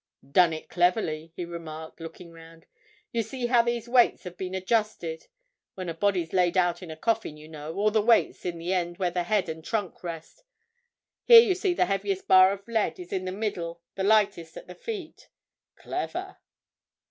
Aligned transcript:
"Done 0.27 0.51
it 0.51 0.67
cleverly," 0.67 1.31
he 1.35 1.45
remarked, 1.45 1.99
looking 1.99 2.31
round. 2.31 2.65
"You 3.11 3.21
see 3.21 3.45
how 3.45 3.61
these 3.61 3.87
weights 3.87 4.23
have 4.23 4.35
been 4.35 4.55
adjusted. 4.55 5.27
When 5.75 5.89
a 5.89 5.93
body's 5.93 6.33
laid 6.33 6.57
out 6.57 6.81
in 6.81 6.89
a 6.89 6.97
coffin, 6.97 7.37
you 7.37 7.47
know, 7.47 7.75
all 7.75 7.91
the 7.91 8.01
weight's 8.01 8.43
in 8.43 8.57
the 8.57 8.73
end 8.73 8.97
where 8.97 9.11
the 9.11 9.21
head 9.21 9.47
and 9.47 9.63
trunk 9.63 10.03
rest. 10.03 10.43
Here 11.25 11.41
you 11.41 11.53
see 11.53 11.75
the 11.75 11.85
heaviest 11.85 12.27
bar 12.27 12.51
of 12.51 12.67
lead 12.67 12.99
is 12.99 13.13
in 13.13 13.25
the 13.25 13.31
middle; 13.31 13.79
the 13.93 14.03
lightest 14.03 14.57
at 14.57 14.65
the 14.65 14.73
feet. 14.73 15.29
Clever!" 15.75 16.37